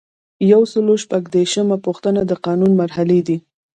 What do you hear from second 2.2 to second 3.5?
د قانون مرحلې دي.